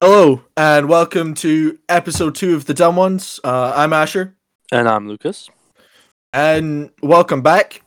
[0.00, 3.38] Hello and welcome to episode two of the Dumb Ones.
[3.44, 4.34] Uh, I'm Asher,
[4.72, 5.48] And I'm Lucas.
[6.32, 7.82] and welcome back.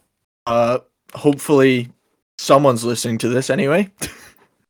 [0.46, 0.80] Uh,
[1.16, 1.90] hopefully,
[2.38, 3.90] someone's listening to this anyway.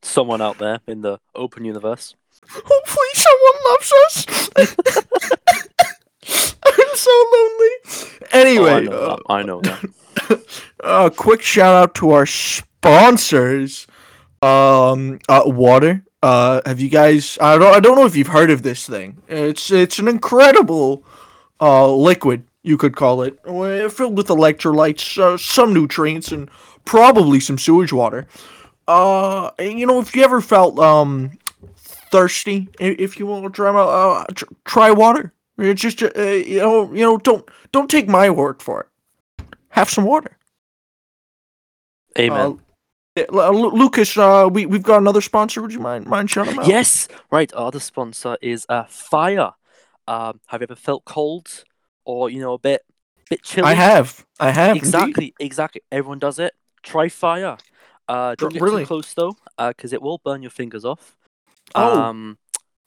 [0.02, 2.16] Someone out there in the open universe.
[2.50, 4.50] hopefully, someone loves us.
[6.66, 7.70] I'm so lonely.
[8.32, 9.80] Anyway, oh, I know that.
[9.80, 10.70] I know that.
[10.84, 13.86] a quick shout out to our sponsors.
[14.42, 16.04] Um, uh, water.
[16.24, 17.38] Uh, have you guys?
[17.42, 17.76] I don't.
[17.76, 19.22] I don't know if you've heard of this thing.
[19.28, 21.04] It's it's an incredible,
[21.60, 26.50] uh, liquid you could call it, uh, filled with electrolytes, uh, some nutrients, and
[26.86, 28.26] probably some sewage water.
[28.88, 31.38] Uh, and, you know, if you ever felt um
[31.76, 34.24] thirsty, if you want to try, uh,
[34.64, 35.34] try water.
[35.58, 39.46] It's just uh, you know, you know, don't don't take my word for it.
[39.72, 40.38] Have some water.
[42.18, 42.63] Amen.
[43.16, 45.62] Lucas, uh, we we've got another sponsor.
[45.62, 46.68] Would you mind mind shouting them out?
[46.68, 47.54] yes, right.
[47.54, 49.52] Our other sponsor is uh, Fire.
[50.08, 51.64] Um, have you ever felt cold
[52.06, 52.82] or you know a bit,
[53.30, 53.68] bit chilly?
[53.68, 54.26] I have.
[54.40, 54.76] I have.
[54.76, 54.84] indeed.
[54.84, 55.82] Exactly, exactly.
[55.92, 56.54] Everyone does it.
[56.82, 57.58] Try Fire.
[58.08, 58.84] Uh, don't get really?
[58.84, 61.16] too close though, because it will burn your fingers off.
[61.76, 62.02] Oh.
[62.02, 62.38] Um,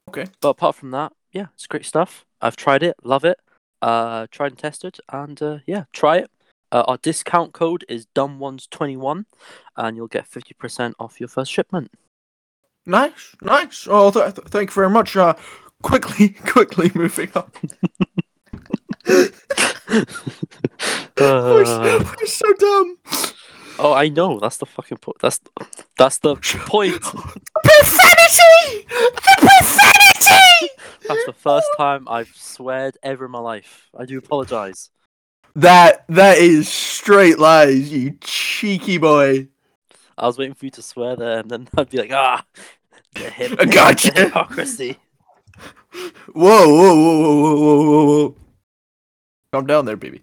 [0.08, 0.26] Okay.
[0.40, 2.24] but apart from that, yeah, it's great stuff.
[2.40, 3.38] I've tried it, love it.
[3.82, 6.30] Uh, tried and tested, and uh, yeah, try it.
[6.72, 9.24] Uh, our discount code is dumbones21,
[9.76, 11.90] and you'll get 50% off your first shipment.
[12.84, 13.86] Nice, nice.
[13.90, 15.16] Oh, th- th- thank you very much.
[15.16, 15.34] Uh,
[15.82, 17.50] quickly, quickly moving on.
[21.18, 22.98] we're, so, we're so dumb.
[23.78, 24.38] oh, I know.
[24.38, 25.18] That's the fucking point.
[25.20, 25.40] That's
[25.98, 26.36] that's the
[26.66, 27.00] point.
[27.00, 28.86] Profanity!
[28.88, 30.70] The profanity!
[31.08, 33.88] That's the first time I've sweared ever in my life.
[33.96, 34.90] I do apologize.
[35.56, 39.48] That that is straight lies, you cheeky boy.
[40.18, 42.44] I was waiting for you to swear there, and then I'd be like, ah,
[43.14, 44.10] the hip- gotcha.
[44.10, 44.98] the hypocrisy.
[46.34, 48.36] Whoa, whoa, whoa, whoa, whoa, whoa, whoa, whoa.
[49.52, 50.20] Calm down there, baby.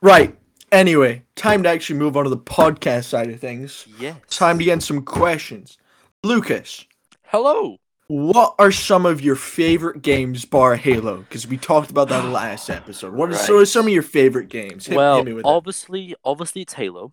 [0.00, 0.34] Right.
[0.72, 3.86] Anyway, time to actually move on to the podcast side of things.
[3.98, 4.16] Yes.
[4.30, 5.76] Time to get some questions.
[6.22, 6.86] Lucas,
[7.26, 7.76] Hello.
[8.10, 11.18] What are some of your favorite games bar Halo?
[11.18, 13.14] Because we talked about that last episode.
[13.14, 13.50] What are, Right.
[13.54, 14.86] are some of your favorite games?
[14.86, 15.52] Hit, well, hit with that.
[15.56, 17.12] obviously, obviously it's Halo,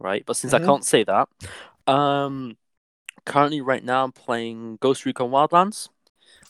[0.00, 0.24] right?
[0.26, 0.56] But since Mhm.
[0.56, 1.28] I can't say that,
[1.86, 2.58] um,
[3.26, 5.90] currently right now I'm playing Ghost Recon Wildlands.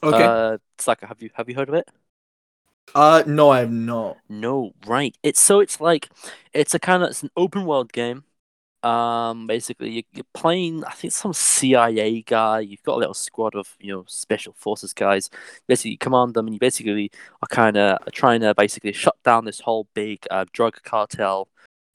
[0.02, 0.24] Okay.
[0.24, 1.88] Uh, it's like, have you have you heard of it?
[2.94, 4.18] Uh, no, I have not.
[4.28, 5.16] No, right.
[5.22, 6.10] It's so it's like
[6.52, 8.24] it's a kind of it's an open world game.
[8.82, 10.84] Um, basically you, you're playing.
[10.84, 12.60] I think some CIA guy.
[12.60, 15.30] You've got a little squad of you know special forces guys.
[15.66, 17.10] Basically, you command them, and you basically
[17.42, 21.48] are kind of trying to basically shut down this whole big uh, drug cartel.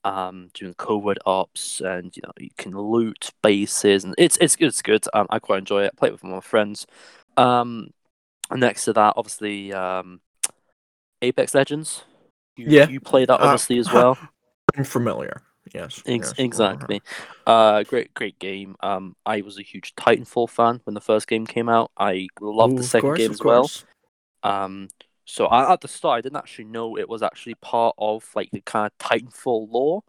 [0.05, 4.81] Um, doing covert ops, and you know you can loot bases, and it's it's it's
[4.81, 5.05] good.
[5.13, 5.91] Um, I quite enjoy it.
[5.93, 6.85] I play it with my friends.
[7.37, 7.91] Um,
[8.51, 10.19] next to that, obviously, um,
[11.21, 12.03] Apex Legends.
[12.57, 12.89] You, Yeah.
[12.89, 14.17] you play that Uh, obviously as well.
[14.77, 15.41] I'm familiar.
[15.73, 16.01] Yes.
[16.05, 16.33] Ex- yes.
[16.37, 17.01] exactly.
[17.47, 18.75] Uh, great, great game.
[18.81, 21.91] Um, I was a huge Titanfall fan when the first game came out.
[21.97, 23.69] I loved Ooh, the second course, game as well.
[24.43, 24.89] Um,
[25.25, 28.51] so I, at the start, I didn't actually know it was actually part of like
[28.51, 30.03] the kind of Titanfall lore.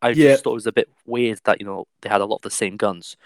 [0.00, 0.30] I Yeah.
[0.32, 2.42] just thought it was a bit weird that you know they had a lot of
[2.42, 3.16] the same guns.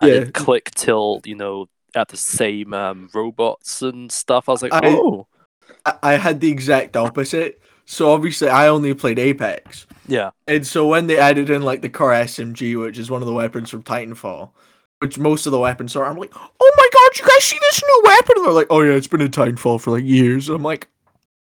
[0.00, 0.12] I Yeah.
[0.14, 4.48] didn't click till you know at the same um, robots and stuff.
[4.48, 5.26] I was like, I- oh,
[5.86, 7.60] I, I had the exact opposite.
[7.86, 9.86] So obviously, I only played Apex.
[10.08, 13.26] yeah, And so when they added in like the car SMG, which is one of
[13.26, 14.50] the weapons from Titanfall,
[15.00, 17.82] which most of the weapons are, I'm like, oh my god, you guys see this
[17.82, 18.34] new weapon?
[18.36, 20.48] And they're like, oh yeah, it's been in Titanfall for like years.
[20.48, 20.88] I'm like,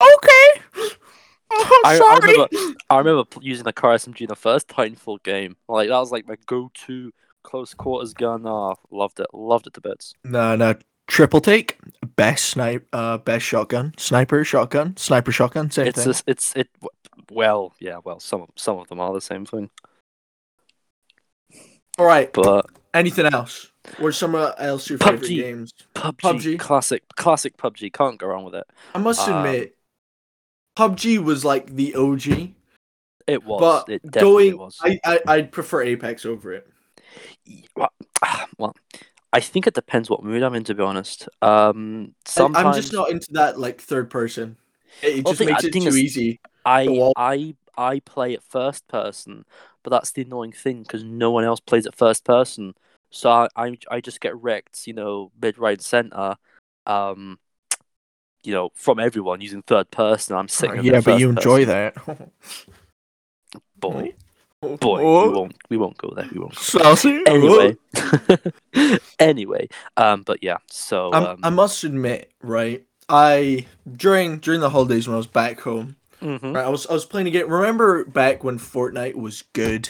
[0.02, 0.62] okay.
[1.54, 2.32] Oh, I- I sorry.
[2.32, 5.58] remember- I remember using the car SMG in the first Titanfall game.
[5.68, 7.12] Like that was like my go-to
[7.44, 8.44] close quarters gun.
[8.48, 10.14] Oh, loved it, loved it to bits.
[10.24, 10.76] No, no.
[11.08, 11.78] Triple take,
[12.16, 16.06] best snipe, uh, best shotgun, sniper shotgun, sniper shotgun, same it's thing.
[16.06, 16.70] just, it's it.
[17.30, 19.70] Well, yeah, well, some of some of them are the same thing,
[21.98, 22.32] All right.
[22.32, 23.72] but Anything else?
[24.00, 25.74] What's some else your favorite games?
[25.96, 26.60] PUBG, PUBG?
[26.60, 27.92] classic, classic PUBG.
[27.94, 28.66] Can't go wrong with it.
[28.94, 29.76] I must Um, admit,
[30.78, 32.52] PUBG was like the OG.
[33.28, 33.60] It was.
[33.62, 34.78] But it definitely going, was.
[34.82, 36.68] I, I I'd prefer Apex over it.
[37.78, 37.92] Well,
[38.58, 38.76] well,
[39.34, 40.64] I think it depends what mood I'm in.
[40.66, 44.58] To be honest, um, I- sometimes I'm just not into that like third person.
[45.02, 46.40] It, it Well, just makes it too it's- easy.
[46.66, 49.46] I wall- I I play it first person,
[49.84, 52.76] but that's the annoying thing because no one else plays it first person.
[53.10, 56.36] So I I, I just get wrecked, you know, mid right center,
[56.86, 57.40] um,
[58.44, 60.36] you know, from everyone using third person.
[60.36, 60.80] I'm sitting.
[60.80, 61.94] in yeah, but you enjoy person.
[62.06, 62.30] that.
[63.78, 64.14] boy.
[64.62, 66.30] Boy, Oh, we won't we won't go there.
[66.32, 66.56] We won't.
[66.56, 67.24] saucy.
[67.26, 67.78] Anyway,
[69.20, 69.68] anyway,
[69.98, 70.58] um, but yeah.
[70.68, 72.86] So um, I must admit, right?
[73.10, 76.54] I during during the holidays when I was back home, mhm.
[76.56, 77.50] right, I was I was playing a game.
[77.50, 79.90] Remember back when Fortnite was good?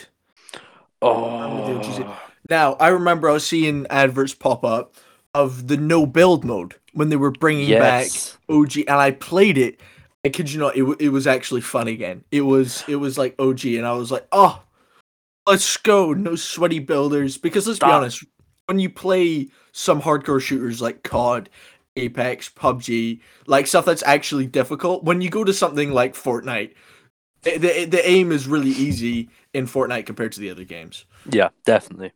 [1.01, 2.00] Remember the OGs?
[2.00, 2.19] Oh,
[2.50, 4.95] Now I remember I was seeing adverts pop up
[5.33, 8.07] of the no build mode when they were bringing back.
[8.50, 9.79] OG, and I played it.
[10.23, 12.23] I kid you not, it, it was actually fun again.
[12.31, 14.62] It was it was like OG, and I was like, oh,
[15.47, 17.38] let's go, no sweaty builders.
[17.38, 18.23] Because let's be honest,
[18.68, 21.50] when you play some hardcore shooters like COD,
[21.95, 26.73] Apex, PUBG, like stuff that's actually difficult, when you go to something like Fortnite,
[27.41, 31.06] the the, the aim is really easy in Fortnite compared to the other games.
[31.29, 32.12] Yeah, definitely.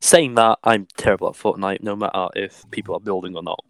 [0.00, 3.64] Saying that, I'm terrible at Fortnite, no matter if people are building or not.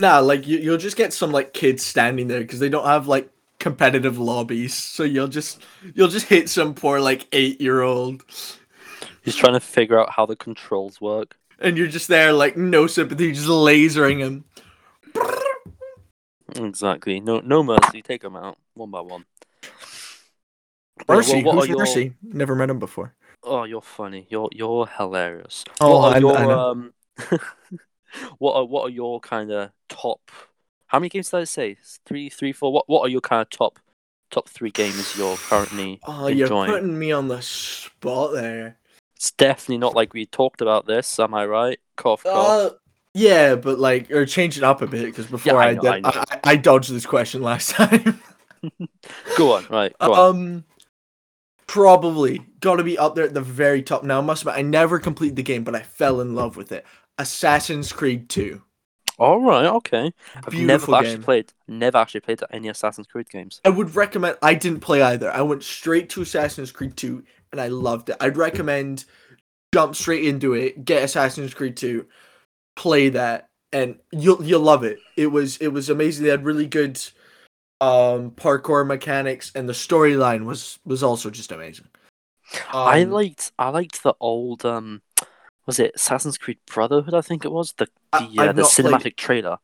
[0.00, 3.08] Nah, like you, you'll just get some like kids standing there because they don't have
[3.08, 3.28] like
[3.58, 4.74] competitive lobbies.
[4.74, 5.60] So you'll just
[5.94, 8.22] you'll just hit some poor like eight year old,
[9.22, 11.36] He's trying to figure out how the controls work.
[11.58, 14.44] and you're just there like no sympathy, just lasering him.
[16.56, 17.20] Exactly.
[17.20, 18.00] No, no mercy.
[18.00, 19.24] Take them out one by one.
[21.08, 22.14] Mercy, what who's your- Mercy?
[22.22, 23.14] Never met him before.
[23.42, 24.26] Oh, you're funny.
[24.30, 25.64] You're you're hilarious.
[25.80, 26.60] Oh, I- your I know.
[26.60, 26.92] um?
[28.38, 30.30] what are what are your kind of top?
[30.86, 31.76] How many games did I say?
[32.06, 32.72] Three, three, four.
[32.72, 33.78] What what are your kind of top
[34.30, 38.76] top three games you're currently Oh, you're putting me on the spot there.
[39.16, 41.18] It's definitely not like we talked about this.
[41.18, 41.80] Am I right?
[41.96, 42.72] Cough, cough.
[42.72, 42.74] Uh,
[43.14, 45.90] yeah, but like, or change it up a bit because before I I, know, did,
[45.90, 46.10] I know.
[46.14, 48.20] I, I dodged this question last time.
[49.36, 49.66] Go on.
[49.68, 49.92] Right.
[50.00, 50.36] Go on.
[50.36, 50.64] Um,
[51.66, 54.04] probably got to be up there at the very top.
[54.04, 56.84] Now, must admit, I never completed the game, but I fell in love with it.
[57.18, 58.62] Assassin's Creed 2.
[59.18, 59.66] All right.
[59.66, 60.12] Okay.
[60.44, 61.52] I've never beautiful actually played.
[61.66, 63.60] Never actually played any Assassin's Creed games.
[63.64, 64.38] I would recommend.
[64.42, 65.30] I didn't play either.
[65.32, 68.16] I went straight to Assassin's Creed 2, and I loved it.
[68.20, 69.04] I'd recommend
[69.74, 72.06] jump straight into it, get Assassin's Creed 2,
[72.76, 74.98] play that, and you'll you'll love it.
[75.16, 76.24] It was it was amazing.
[76.24, 77.00] They had really good
[77.80, 81.88] um parkour mechanics, and the storyline was was also just amazing.
[82.72, 83.52] I Um, liked.
[83.58, 84.64] I liked the old.
[84.64, 85.02] Um,
[85.68, 87.12] was it Assassin's Creed Brotherhood?
[87.14, 89.58] I think it was the I- the uh, I've the not played- cinematic trailer.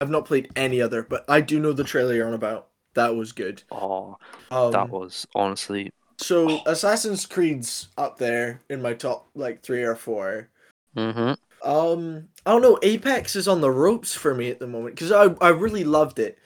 [0.00, 2.68] I've not played any other, but I do know the trailer you're on about.
[2.94, 3.62] That was good.
[3.70, 4.16] Oh,
[4.50, 5.92] Um, that was honestly.
[6.16, 10.48] so Assassin's Creed's up there in my top like three or four.
[10.96, 12.78] hmm Um, I don't know.
[12.82, 16.18] Apex is on the ropes for me at the moment because I I really loved
[16.18, 16.38] it,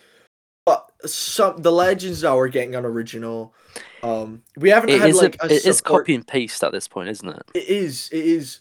[0.67, 3.55] but some the Legends now are getting on original.
[4.02, 5.17] Um, we haven't It had is.
[5.17, 7.43] like a, a it is support- copy and paste at this point, isn't it?
[7.55, 8.08] It is.
[8.12, 8.58] It is.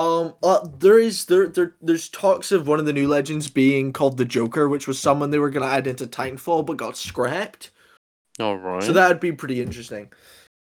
[0.00, 3.92] Um, uh, there is there there there's talks of one of the new legends being
[3.92, 7.70] called the Joker, which was someone they were gonna add into Titanfall but got scrapped.
[8.38, 8.82] All right.
[8.82, 10.10] So that'd be pretty interesting.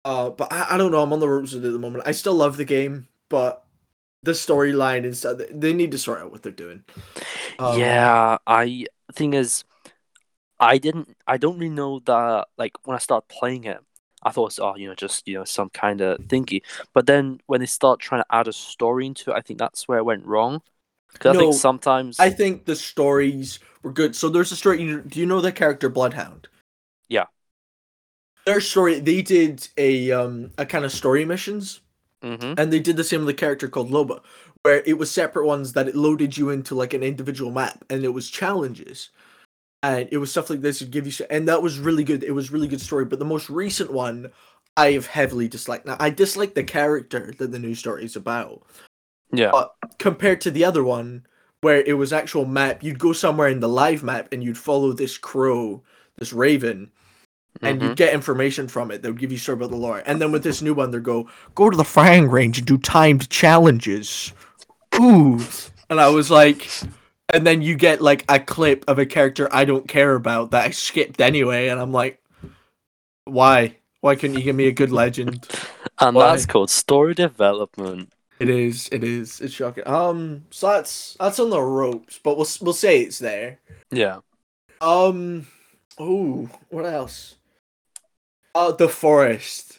[0.04, 1.02] Uh, but I, I don't know.
[1.02, 2.04] I'm on the ropes at the moment.
[2.06, 3.64] I still love the game, but
[4.22, 5.40] the storyline and stuff.
[5.50, 6.84] They need to sort out what they're doing.
[7.58, 9.64] Um, yeah, I thing is,
[10.60, 11.16] I didn't.
[11.26, 12.48] I don't really know that.
[12.58, 13.80] Like when I started playing it,
[14.22, 16.62] I thought, oh, you know, just you know, some kind of thingy.
[16.92, 19.88] But then when they start trying to add a story into it, I think that's
[19.88, 20.62] where it went wrong.
[21.12, 24.16] Because I think sometimes, I think the stories were good.
[24.16, 24.82] So there's a story.
[24.82, 26.48] you- Do you know the character Bloodhound?
[27.08, 27.26] Yeah.
[28.46, 28.98] Their story.
[29.00, 31.80] They did a um a kind of story missions,
[32.22, 34.20] hmm and they did the same with a character called Loba,
[34.62, 38.04] where it was separate ones that it loaded you into like an individual map, and
[38.04, 39.10] it was challenges,
[39.82, 42.22] and it was stuff like this to give you, and that was really good.
[42.22, 43.04] It was really good story.
[43.04, 44.30] But the most recent one,
[44.76, 45.86] I have heavily disliked.
[45.86, 48.62] Now I dislike the character that the new story is about.
[49.32, 51.26] yeah, But compared to the other one,
[51.62, 54.92] where it was actual map, you'd go somewhere in the live map and you'd follow
[54.92, 55.82] this crow,
[56.18, 56.90] this raven,
[57.60, 57.88] and mhm.
[57.88, 60.02] you'd get information from it that would give you story about the lore.
[60.06, 62.78] And then with this new one, they go go to the firing range and do
[62.78, 64.32] timed challenges.
[65.00, 65.40] Ooh,
[65.90, 66.68] and I was like,
[67.32, 70.64] and then you get like a clip of a character I don't care about that
[70.66, 72.20] I skipped anyway, and I'm like,
[73.24, 73.76] why?
[74.00, 75.48] Why couldn't you give me a good legend?
[76.00, 76.30] and why?
[76.32, 78.12] that's called story development.
[78.40, 78.88] It is.
[78.90, 79.40] It is.
[79.40, 79.86] It's shocking.
[79.86, 80.44] Um.
[80.50, 83.60] So that's that's on the ropes, but we'll we'll say it's there.
[83.90, 84.18] Yeah,
[84.80, 85.46] Um.
[85.98, 87.36] Oh, what else?
[88.54, 89.78] Uh, the forest.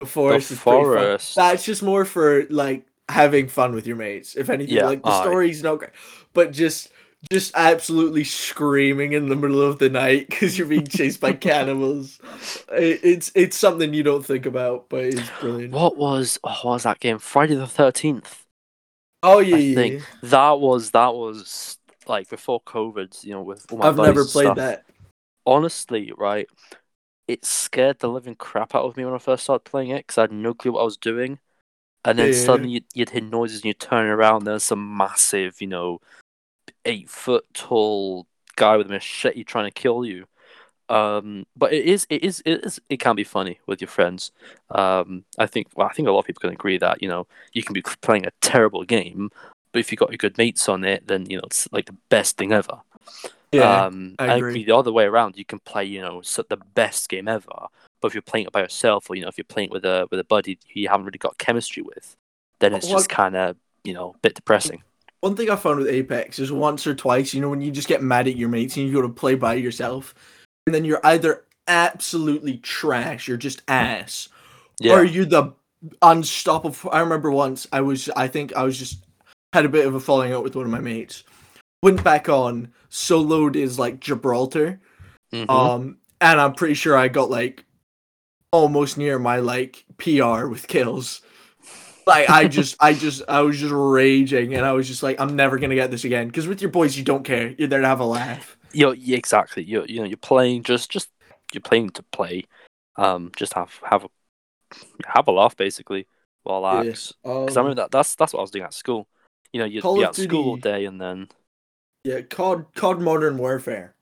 [0.00, 0.48] The forest.
[0.52, 0.56] fun.
[0.56, 1.34] forest.
[1.34, 4.36] That's just more for like having fun with your mates.
[4.36, 5.22] If anything, Yeah, like the aye.
[5.22, 5.90] story's not great,
[6.32, 6.90] but just
[7.32, 12.18] just absolutely screaming in the middle of the night because you're being chased by cannibals.
[12.72, 15.72] It, it's it's something you don't think about, but it's brilliant.
[15.72, 17.18] what was oh, what was that game?
[17.18, 18.44] Friday the Thirteenth.
[19.22, 20.00] Oh yeah, I think yeah.
[20.22, 23.24] that was that was like before COVID.
[23.24, 24.56] You know, with all my I've never played stuff.
[24.56, 24.84] that.
[25.46, 26.48] honestly, right,
[27.28, 30.18] it scared the living crap out of me when I first started playing it because
[30.18, 31.38] I had no clue what I was doing.
[32.04, 32.32] And then Yeah.
[32.32, 34.44] suddenly you'd, you'd hear noises and you turn around.
[34.44, 36.00] There's some massive, you know,
[36.84, 38.26] eight foot tall
[38.56, 40.26] guy with a machete trying to kill you.
[40.88, 44.32] Um, but it is, it is, it is, it can be funny with your friends.
[44.70, 47.26] Um, I think, well, I think a lot of people can agree that you know
[47.52, 49.30] you can be playing a terrible game,
[49.72, 51.96] but if you've got your good mates on it, then you know it's like the
[52.10, 52.80] best thing ever.
[53.50, 54.64] Yeah, um, I agree.
[54.64, 55.36] the other way around.
[55.36, 57.68] You can play, you know, the best game ever.
[58.00, 59.84] But if you're playing it by yourself, or you know, if you're playing it with
[59.84, 62.14] a with a buddy you haven't really got chemistry with,
[62.58, 64.82] then it's Well- just kind of you know a bit depressing.
[65.24, 67.88] One thing I found with Apex is once or twice, you know, when you just
[67.88, 70.14] get mad at your mates and you go to play by yourself,
[70.66, 74.28] and then you're either absolutely trash, you're just ass,
[74.80, 75.54] Yeah, or you're the
[76.02, 76.90] unstoppable.
[76.92, 79.02] I remember once I was, I think I was just
[79.54, 81.24] had a bit of a falling out with one of my mates.
[81.82, 84.78] Went back on, soloed is like Gibraltar,
[85.32, 85.48] Mhm.
[85.48, 87.64] um, and I'm pretty sure I got like
[88.52, 91.22] almost near my like PR with kills.
[92.06, 95.36] Like I just, I just, I was just raging, and I was just like, I'm
[95.36, 96.26] never gonna get this again.
[96.26, 97.54] Because with your boys, you don't care.
[97.56, 98.56] You're there to have a laugh.
[98.72, 99.62] You're, yeah, exactly.
[99.62, 101.08] You're you know you're playing just just
[101.52, 102.44] you're playing to play.
[102.96, 104.08] Um, just have have a
[105.06, 106.06] have a laugh basically
[106.42, 106.92] while Yeah.
[107.24, 109.08] Um, Because I remember that that's that's what I was doing at school.
[109.52, 111.28] You know, you're, of at school all day and then
[112.04, 113.94] yeah, COD, COD Modern Warfare.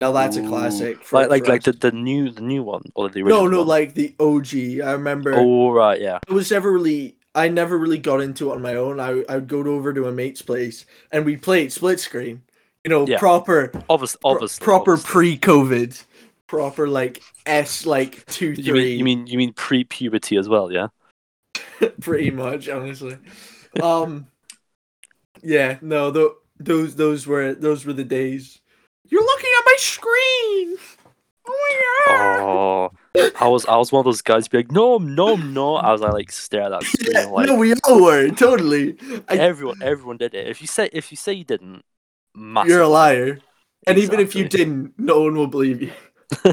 [0.00, 1.02] Now that's a classic.
[1.02, 3.44] For, like like like the, the new the new one or the original.
[3.44, 3.68] no, no, one?
[3.68, 4.86] like the OG.
[4.86, 5.34] I remember.
[5.34, 6.18] oh right, yeah.
[6.28, 9.00] It was never really I never really got into it on my own.
[9.00, 12.42] I I would go over to a mate's place and we'd play it split screen.
[12.84, 13.18] You know, Yeah.
[13.18, 15.12] proper Obviously, obviously proper obviously.
[15.38, 16.04] pre-COVID.
[16.46, 20.70] Proper like S like two You three mean you mean you mean pre-puberty as well,
[20.70, 20.88] yeah?
[22.00, 23.16] pretty much, honestly.
[23.82, 24.26] Um
[25.42, 28.60] Yeah, no, tho- those those were those were the days.
[29.08, 30.76] You're looking at my screen.
[31.46, 31.58] Oh
[32.06, 32.40] my god.
[32.40, 35.76] Oh, I was I was one of those guys be like, no, no, no.
[35.76, 38.96] I was like, like stare at that screen, Yeah, like no, we all were totally.
[39.28, 40.48] I, everyone, everyone did it.
[40.48, 41.84] If you say if you say you didn't,
[42.34, 42.70] massive.
[42.70, 43.38] you're a liar,
[43.86, 45.92] and even if you didn't, no one will believe you.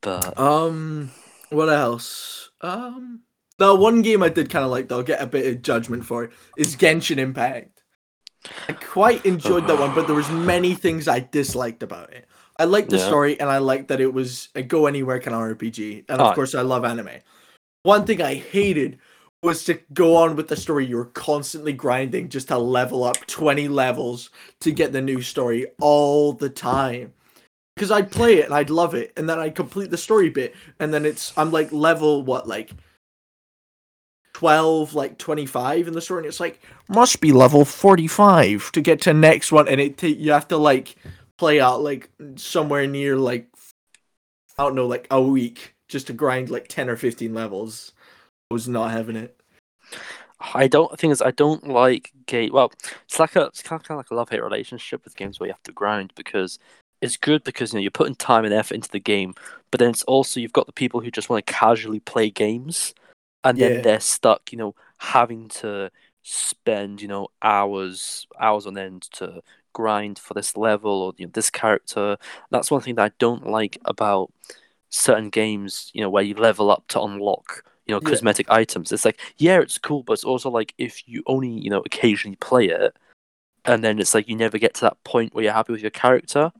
[0.00, 1.10] But Um,
[1.50, 2.50] what else?
[2.60, 3.22] Um,
[3.58, 6.30] the one game I did kind of like, though, get a bit of judgment for,
[6.56, 7.82] is Genshin Impact.
[8.68, 12.26] I quite enjoyed that one, but there was many things I disliked about it.
[12.60, 13.06] I liked the Yeah.
[13.06, 16.28] story, and I liked that it was a go anywhere kind of RPG, and of
[16.28, 16.34] Oh.
[16.34, 17.22] course, I love anime.
[17.84, 18.98] One thing I hated
[19.42, 20.84] was to go on with the story.
[20.84, 24.28] You were constantly grinding just to level up twenty levels
[24.60, 27.14] to get the new story all the time.
[27.74, 30.54] Because I'd play it and I'd love it, and then I'd complete the story bit,
[30.78, 32.72] and then it's I'm like level what like
[34.34, 39.00] 12 like 25 in the story and it's like must be level 45 to get
[39.02, 40.94] to next one and it ta- you have to like
[41.40, 43.48] play out like somewhere near like
[44.58, 47.92] i don't know like a week just to grind like 10 or 15 levels
[48.50, 49.40] I was not having it
[50.54, 50.90] I don't.
[50.90, 52.52] The thing is, I don't like game.
[52.52, 52.72] Well,
[53.04, 55.38] it's like a it's kind of, kind of like a love hate relationship with games
[55.38, 56.58] where you have to grind because
[57.02, 59.34] it's good because you know you're putting time and effort into the game,
[59.70, 62.94] but then it's also you've got the people who just want to casually play games,
[63.44, 63.68] and Yeah.
[63.68, 65.90] then they're stuck, you know, having to
[66.22, 69.42] spend you know hours hours on end to
[69.72, 72.16] grind for this level or you know this character.
[72.50, 74.32] That's one thing that I don't like about
[74.90, 75.90] certain games.
[75.94, 78.10] You know, where you level up to unlock you know Yeah.
[78.10, 78.92] cosmetic items.
[78.92, 82.36] It's like yeah, it's cool, but it's also like if you only you know occasionally
[82.36, 82.96] play it,
[83.64, 85.90] and then it's like you never get to that point where you're happy with your
[85.90, 86.52] character.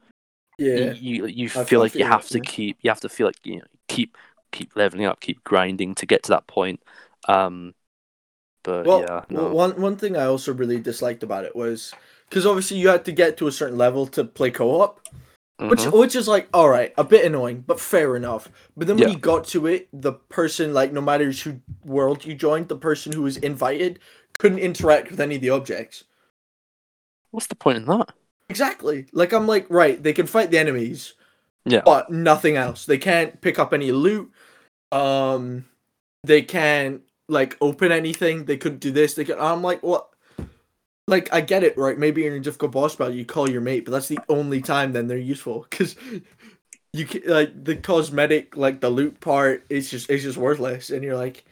[0.59, 2.45] yeah You you, you feel like you have that, to yeah.
[2.45, 4.17] keep you have to feel like you know keep
[4.53, 6.81] keep leveling up, keep grinding to get to that point.
[7.29, 7.75] Um,
[8.63, 9.55] but well, yeah, well, no.
[9.55, 11.95] one one thing i also really disliked about it was
[12.31, 15.01] because obviously you had to get to a certain level to play co-op
[15.69, 15.93] which Mhm.
[16.01, 18.49] which is like all right, a bit annoying, but fair enough.
[18.79, 19.15] But then when Yeah.
[19.15, 23.13] you got to it, the person like no matter who world you joined, the person
[23.13, 23.99] who was invited
[24.39, 26.05] couldn't interact with any of the objects.
[27.33, 28.09] what's the point in that?
[28.49, 29.07] Exactly.
[29.13, 31.13] Like I'm like right, they can fight the enemies,
[31.67, 32.87] Yeah, but nothing else.
[32.87, 34.33] They can't pick up any loot.
[34.91, 35.67] Um,
[36.25, 38.47] they can't like open anything.
[38.47, 39.13] They couldn't do this.
[39.15, 39.39] They could.
[39.39, 40.09] I'm like what.
[41.11, 41.99] Like I get it, right?
[41.99, 44.63] Maybe you're in a difficult boss battle, you call your mate, but that's the only
[44.63, 45.97] time then they're useful because
[46.93, 51.03] you can, like the cosmetic, like the loot part is just is just worthless, and
[51.03, 51.45] you're like,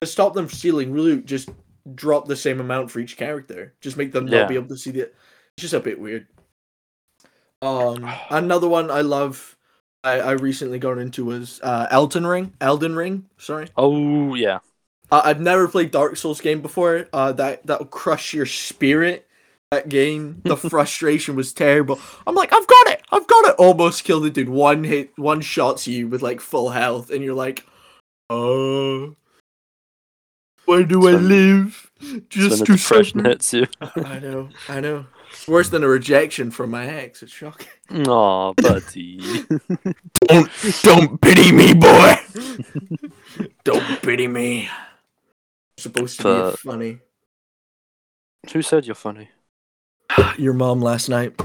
[0.00, 1.50] to stop them stealing loot, just
[1.94, 4.40] drop the same amount for each character, just make them Yeah.
[4.40, 5.00] not be able to see the.
[5.02, 5.12] It's
[5.58, 6.26] just a bit weird.
[7.62, 9.56] Um, another one I love,
[10.02, 12.54] I, I recently got into was uh, Elden Ring.
[12.60, 13.68] Elden Ring, sorry.
[13.76, 14.60] Oh yeah,
[15.10, 17.08] Uh, I've never played Dark Souls game before.
[17.12, 19.26] Uh, that that'll crush your spirit
[19.70, 20.40] that game.
[20.44, 22.00] The frustration was terrible.
[22.26, 23.54] I'm like, I've got it, I've got it.
[23.58, 24.48] Almost killed the dude.
[24.48, 27.64] One hit, one shots you with like full health, and you're like,
[28.28, 29.16] oh,
[30.64, 31.90] where do I live?
[32.28, 33.28] Just to depression suffer.
[33.28, 33.66] hits you.
[33.80, 35.06] I know, I know.
[35.32, 37.22] It's worse than a rejection from my ex.
[37.22, 37.68] It's shocking.
[38.08, 39.44] Aw, buddy.
[40.26, 40.50] Don't,
[40.82, 42.14] don't pity me, boy.
[43.62, 44.68] don't pity me.
[45.80, 46.98] Supposed to be funny.
[48.52, 49.30] Who said you're funny?
[50.38, 51.40] Your mom last night.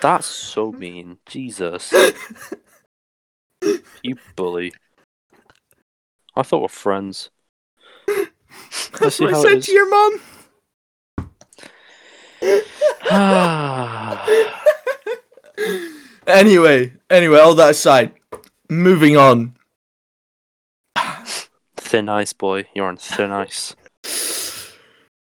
[0.00, 1.18] That's so mean.
[1.26, 1.92] Jesus.
[4.02, 4.72] You bully.
[6.34, 7.30] I thought we're friends.
[8.98, 9.66] That's what I said is.
[9.66, 10.20] to your mom.
[16.26, 18.12] anyway, anyway, all that aside,
[18.68, 19.54] moving on.
[21.90, 22.66] Thin ice, boy.
[22.74, 23.74] You're on thin ice.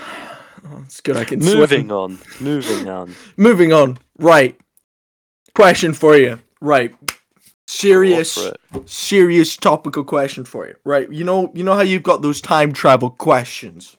[0.01, 0.05] Oh,
[0.85, 1.59] it's good I can swim.
[1.59, 2.19] Moving on.
[2.41, 3.15] Moving on.
[3.37, 3.99] Moving on.
[4.19, 4.59] Right.
[5.55, 6.39] Question for you.
[6.61, 6.95] Right.
[7.67, 8.39] Serious,
[8.85, 10.75] serious topical question for you.
[10.85, 11.11] Right.
[11.11, 13.97] You know, you know how you've got those time travel questions.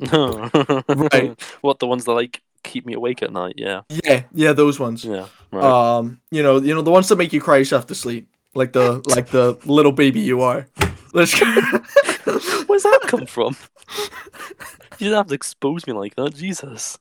[0.10, 1.38] Right.
[1.60, 3.54] What the ones that like keep me awake at night?
[3.58, 3.82] Yeah.
[4.04, 5.04] Yeah, yeah, those ones.
[5.04, 5.26] Yeah.
[5.52, 5.62] Right.
[5.62, 8.72] Um, you know, you know the ones that make you cry yourself to sleep, like
[8.72, 10.66] the like the little baby you are.
[11.12, 11.38] Let's.
[12.66, 13.56] Where's that come from?
[14.98, 16.96] You didn't have to expose me like that, Jesus.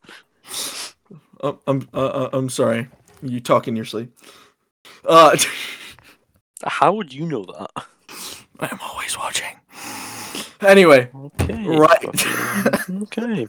[1.40, 2.88] Uh, I'm uh, uh, I'm sorry.
[3.22, 4.12] You talk in your sleep.
[5.06, 5.38] Uh,
[6.66, 7.86] How would you know that?
[8.60, 9.56] I'm always watching.
[10.62, 11.68] Anyway, Okay.
[11.68, 12.02] Right.
[12.02, 13.48] fucking- okay.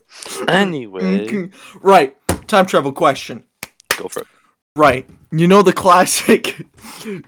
[0.49, 1.51] Anyway,
[1.81, 2.15] right.
[2.47, 3.45] Time travel question.
[3.97, 4.27] go for it.
[4.77, 5.09] Right.
[5.31, 6.67] You know the classic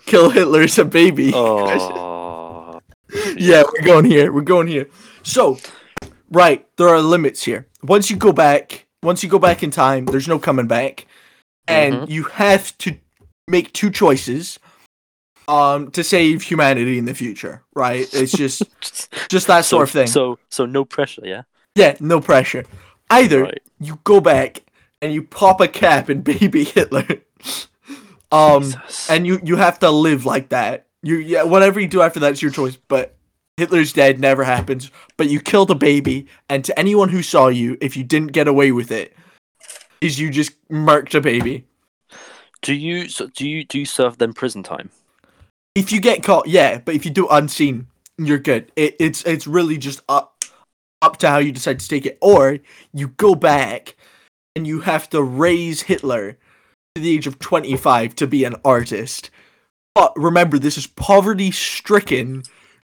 [0.05, 1.33] kill Hitler as a baby.
[1.35, 2.14] Oh.
[3.37, 4.33] Yeah, we're going here.
[4.33, 4.89] We're going here.
[5.23, 5.59] So,
[6.31, 7.67] right, there are limits here.
[7.83, 11.07] Once you go back, once you go back in time, there's no coming back,
[11.69, 12.09] and Mhm.
[12.09, 12.97] you have to
[13.49, 14.59] make two choices,
[15.49, 17.63] um, to save humanity in the future.
[17.75, 18.09] Right?
[18.15, 18.63] It's just,
[19.29, 20.07] just that so, sort of thing.
[20.07, 21.43] So, so no pressure, yeah.
[21.75, 22.65] yeah, no pressure.
[23.11, 23.63] Either Right.
[23.81, 24.63] you go back
[25.03, 27.07] and you pop a cap in baby Hitler,
[28.33, 29.11] um, Jesus.
[29.11, 30.87] and you you have to live like that.
[31.05, 32.77] You yeah, whatever you do after that's your choice.
[32.89, 33.17] But
[33.57, 34.91] Hitler's dead never happens.
[35.17, 38.49] But you killed a baby, and to anyone who saw you, if you didn't get
[38.49, 39.15] away with it,
[40.01, 41.67] is you just murked a baby.
[42.63, 44.91] do you so do you do you serve them prison time?
[45.75, 46.79] If you get caught, yeah.
[46.79, 47.89] But if you do it unseen,
[48.19, 48.73] you're good.
[48.77, 50.45] It, it's it's really just up
[51.03, 52.19] up to how you decide to take it.
[52.21, 52.59] Or
[52.93, 53.97] you go back
[54.57, 56.39] and you have to raise Hitler
[56.95, 59.31] to the age of 25 to be an artist.
[59.95, 62.43] But remember, this is poverty stricken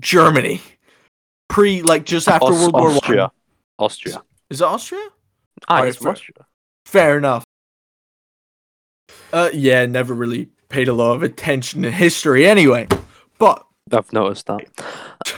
[0.03, 0.61] Germany.
[1.49, 3.21] Pre, like, just after Aus- World War Austria.
[3.23, 3.31] One.
[3.87, 4.23] Austria.
[4.51, 5.09] Is it Austria?
[5.69, 6.13] Ah, Alright, it's from fair.
[6.13, 6.47] Austria.
[6.87, 7.45] Fair enough.
[9.33, 12.87] Uh, yeah, never really paid a lot of attention to history anyway.
[13.39, 14.61] But, I've noticed that.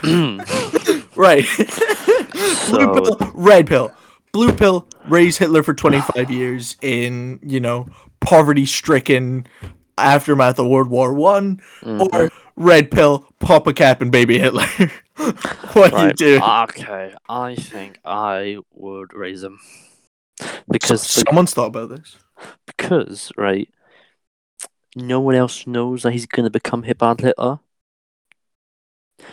[1.17, 1.45] right.
[2.69, 3.93] Blue So- pill, red pill.
[4.33, 7.87] Blue pill, raise Hitler for 25 years in, you know,
[8.21, 9.47] poverty stricken
[9.99, 11.61] aftermath of World War One.
[11.83, 12.09] Mhm.
[12.13, 14.67] Or red pill, pop a cap and baby Hitler.
[15.73, 16.09] what Right.
[16.09, 16.41] you do?
[16.43, 19.59] Okay, I think I would raise him
[20.71, 22.17] because So- someone's thought about this.
[22.67, 23.69] because right,
[24.97, 27.61] no one else knows that he's going to become Hitler Hitler.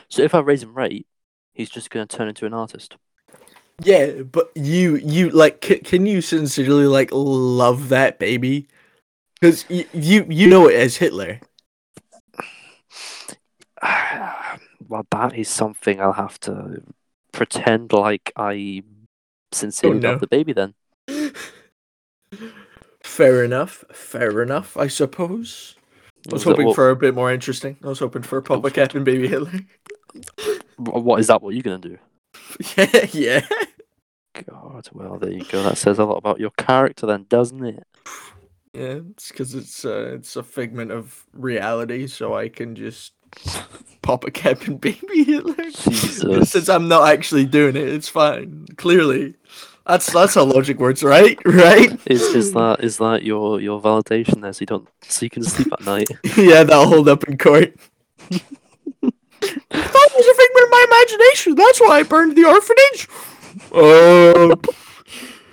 [0.08, 1.06] So if I raise him right,
[1.54, 2.96] he's just going to turn into an artist.
[3.82, 8.68] Yeah, but you you like c- can you sincerely like love that baby?
[9.40, 11.40] Because y- you you know it as Hitler.
[14.88, 16.84] well, that is something I'll have to
[17.32, 18.84] pretend like I
[19.52, 20.12] sincerely oh, no.
[20.12, 20.54] love the baby.
[20.54, 20.74] Then
[23.04, 23.84] Fair enough.
[23.92, 24.78] Fair enough.
[24.78, 25.76] I suppose.
[26.30, 27.78] I was that hoping what- for a bit more interesting.
[27.84, 29.62] I was hoping for Papa Cap and Baby Hitler.
[30.78, 31.42] What is that?
[31.42, 31.98] What you're going to do?
[32.78, 33.46] yeah, yeah.
[34.48, 35.64] God, well, there you go.
[35.64, 37.84] That says a lot about your character, then, doesn't it?
[38.74, 43.14] Yeah, it's because it's uh, it's a figment of reality, so I can just
[44.02, 45.72] pop a cap and baby Hitler.
[45.72, 46.52] Jesus.
[46.52, 48.68] Since I'm not actually doing it, it's fine.
[48.78, 49.34] Clearly,
[49.88, 51.40] that's that's how logic works, right?
[51.46, 52.00] Right?
[52.06, 54.54] Is is that is that your your validation there?
[54.54, 56.08] So you don't so you can sleep at night.
[56.38, 57.74] yeah, that'll hold up in court.
[58.30, 58.42] that
[59.02, 61.56] was a figment of my imagination.
[61.56, 63.08] That's why I burned the orphanage.
[63.72, 64.56] Oh.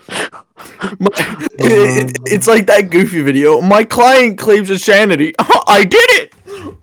[0.09, 1.11] My-
[1.59, 3.61] it- it- it's like that goofy video.
[3.61, 5.35] My client claims insanity.
[5.39, 6.33] I did it.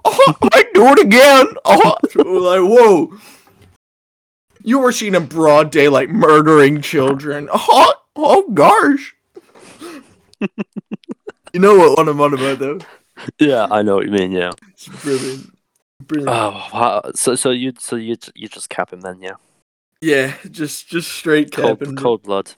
[0.05, 1.47] Oh, I do it again.
[1.65, 3.17] Oh, like whoa.
[4.63, 7.49] You were seen in broad daylight murdering children.
[7.53, 9.13] Oh, oh gosh.
[10.39, 12.79] You know what one I'm on about though?
[13.39, 14.31] yeah, I know what you mean.
[14.31, 14.51] Yeah.
[14.71, 15.55] It's brilliant.
[16.01, 16.29] Brilliant.
[16.29, 17.01] Oh, wow.
[17.15, 19.35] so so you so you you just cap him then, yeah.
[20.01, 21.95] yeah, just just straight Cold, capping.
[21.95, 22.53] cold blood.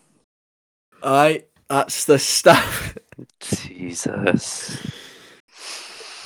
[1.06, 2.98] I that's the stuff.
[3.42, 4.78] Jesus.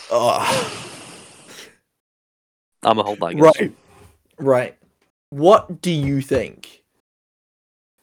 [0.10, 0.86] oh.
[2.84, 3.28] I'm a hold that.
[3.28, 3.76] against Right.
[4.38, 4.78] Right.
[5.32, 6.84] What do you think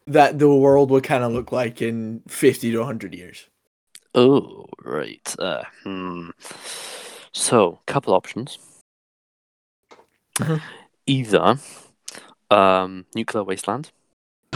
[0.07, 3.47] that the world would kind of look like in 50 to 100 years?
[4.15, 5.35] Oh, right.
[5.39, 6.31] Uh, hmm.
[7.33, 8.59] So, couple options.
[10.39, 10.61] Mhm.
[11.07, 11.59] Either
[12.51, 13.91] um, nuclear wasteland,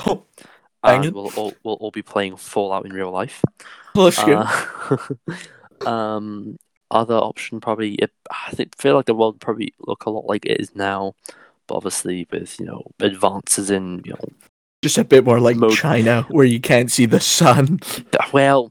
[0.06, 0.24] Oh.
[0.82, 3.42] and we'll all we'll all be playing Fallout in real life.
[3.96, 4.98] Uh,
[5.86, 6.56] um,
[6.92, 7.94] other option probably.
[7.94, 11.14] It, I think feel like the world probably look a lot like it is now,
[11.66, 14.28] but obviously with you know advances in you know
[14.82, 17.80] Just a bit more like mode- China, where you can't see the sun.
[18.32, 18.70] well,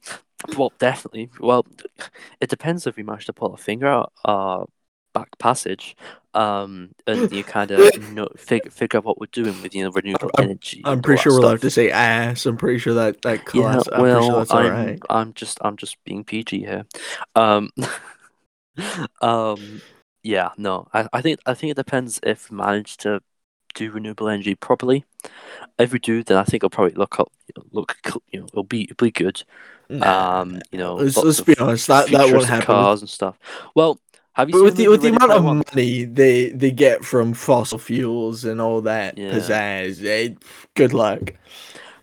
[0.58, 1.30] well definitely.
[1.40, 1.66] Well,
[2.40, 4.64] it depends if we manage to pull a finger out uh
[5.14, 5.98] back passage,
[6.34, 9.92] um, and you kind of know figure figure out what we're doing with you know
[9.92, 10.82] renewable I'm- energy.
[10.86, 12.46] I'm pretty sure we're allowed to say ass.
[12.46, 13.88] I'm pretty sure that that Yeah, class.
[13.88, 15.00] I'm sure well, that's I'm, alright.
[15.10, 16.86] I'm just I'm just being PG here.
[17.36, 17.72] Um,
[19.22, 19.82] um,
[20.24, 23.22] yeah, no, I, I think I think it depends if we manage to
[23.76, 25.06] do renewable energy properly.
[25.78, 27.32] If we do, then I think it'll probably look up,
[27.72, 27.98] look,
[28.32, 29.44] you know, it'll be it'll be good.
[30.02, 31.88] Um, you know, let's, let's be honest.
[31.88, 32.66] That that won't happen.
[32.66, 33.40] cars and stuff.
[33.76, 34.00] Well,
[34.40, 35.64] have you But with the with the amount of One?
[35.76, 39.32] money they they get from fossil fuels and all that Yeah.
[39.32, 40.36] pizzazz, eh,
[40.76, 41.34] good luck.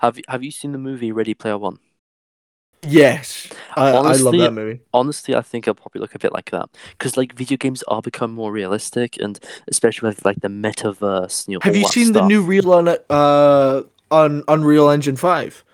[0.00, 1.78] Have you have you seen the movie Ready Player One?
[2.82, 4.80] Yes, I, I love Honestly, that movie.
[4.92, 8.02] honestly, I think it'll probably look a bit like that because like video games are
[8.02, 11.48] becoming more realistic, and especially with like the metaverse.
[11.48, 15.64] You know, Have you seen the new real on uh on Unreal Engine Five,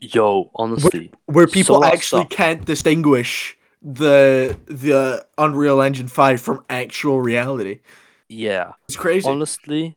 [0.00, 2.30] Yo, honestly, where people Saw actually stuff.
[2.30, 7.80] can't distinguish the the Unreal Engine Five from actual reality?
[8.28, 9.28] yeah, It's crazy.
[9.28, 9.96] honestly,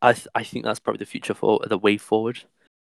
[0.00, 2.40] I th- I think that's probably the future for the way forward.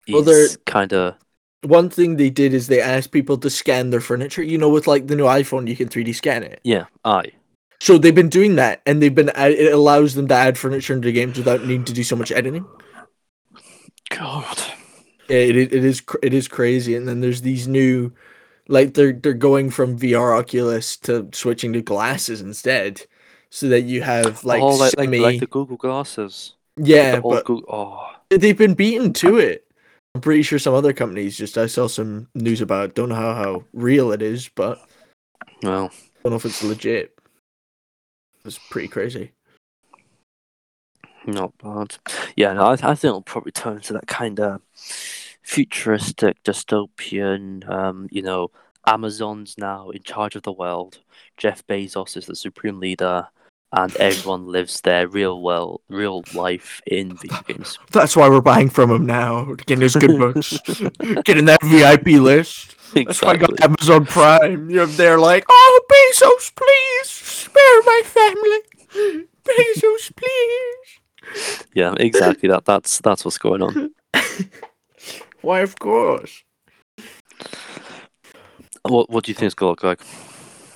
[0.09, 1.17] Well, Is kind of
[1.63, 4.43] One thing they did is they asked people to scan their furniture.
[4.43, 6.61] You know, with like the new iPhone, you can 3D scan it.
[6.65, 7.33] yeah, aye,
[7.81, 11.13] So they've been doing that, and they've been it allows them to add furniture into
[11.13, 12.67] games without needing to do so much editing.
[14.11, 14.59] God,
[15.29, 16.95] it it it is cr- it is crazy.
[16.95, 18.13] And then there's these new,
[18.69, 23.07] like they're they're going from VR Oculus to switching to glasses instead,
[23.51, 25.19] so that you have oh, like oh, like, like semi.
[25.19, 26.55] like the Google glasses.
[26.77, 29.67] yeah, old but Google, oh, they've been beaten to it.
[30.15, 32.91] I'm pretty sure some other companies just I saw some news about.
[32.91, 32.95] It.
[32.95, 34.81] Don't know how, how real it is, but
[35.63, 35.91] well,
[36.23, 37.17] don't know if it's legit.
[38.45, 39.33] It's pretty crazy.
[41.27, 41.97] not bad.
[42.37, 44.61] Yeah, no, I, I think it'll probably turn to that kind of
[45.47, 47.69] futuristic, dystopian.
[47.71, 48.51] Um, you know,
[48.87, 50.99] Amazon's now in charge of the world.
[51.37, 53.29] Jeff Bezos is the supreme leader,
[53.73, 57.79] and everyone lives their real world, real life in video games.
[57.93, 59.55] That's why we're buying from him now.
[59.67, 60.59] Getting his good books,
[61.25, 62.75] getting that VIP list.
[62.95, 64.69] That's why I got Amazon Prime.
[64.69, 69.25] You know, they're like, "Oh, Bezos, please spare my family.
[69.45, 72.49] Bezos, please." Yeah, exactly.
[72.49, 73.91] That that's that's what's going on.
[75.47, 76.43] Why, of course.
[78.83, 80.01] What what do you think it's gonna look like?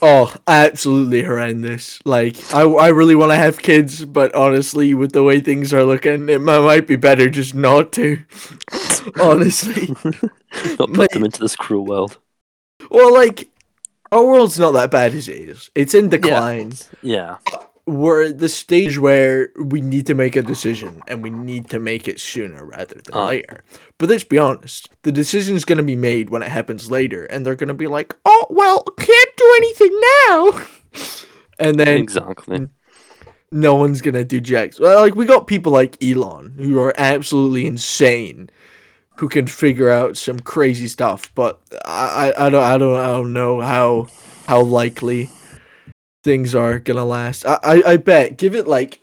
[0.01, 1.99] Oh, absolutely horrendous.
[2.05, 5.83] Like, I, I really want to have kids, but honestly, with the way things are
[5.83, 8.23] looking, it might be better just not to.
[9.21, 9.89] honestly.
[10.79, 10.97] Not Mate.
[10.97, 12.19] put them into this cruel world.
[12.91, 13.49] Well, like,
[14.13, 15.71] our world's not that bad as it is.
[15.75, 16.75] It's in decline.
[17.03, 17.39] Yeah.
[17.91, 21.79] We're at the stage where we need to make a decision and we need to
[21.81, 23.27] make it sooner rather than Ah.
[23.27, 23.65] later.
[23.99, 27.25] But let's be honest, the decision is going to be made when it happens later,
[27.27, 30.67] and they're going to be like, "Oh well, can't do anything now,"
[31.59, 32.69] and then Exactly.
[33.53, 34.79] no one's going to do jacks.
[34.79, 38.51] Well, like we got people like Elon who are absolutely insane,
[39.17, 41.31] who can figure out some crazy stuff.
[41.35, 44.09] But I, I, I don't, I don't, I don't know how
[44.47, 45.31] how likely
[46.23, 47.47] things are gonna last.
[47.47, 49.01] I, I, I bet give it like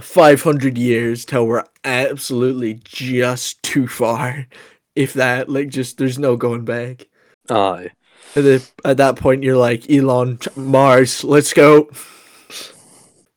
[0.00, 4.46] five hundred years till we're absolutely just too far.
[4.94, 7.06] If that, like, just there's no going back.
[7.48, 7.90] Aye.
[8.34, 11.22] At, the, at that point, you're like Elon Mars.
[11.22, 11.88] Let's go.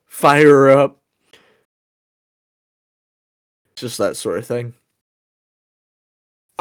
[0.08, 0.98] Fire her up.
[3.76, 4.74] Just that sort of thing.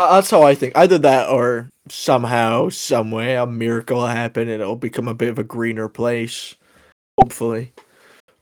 [0.00, 0.72] Uh, That's how I think.
[0.76, 5.28] Either that or somehow, some way, a miracle will happen and it'll become a bit
[5.28, 6.54] of a greener place.
[7.18, 7.74] Hopefully.